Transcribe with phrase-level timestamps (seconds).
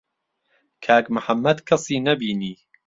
[0.83, 2.53] کاک محەممەد کەسی نەبینی.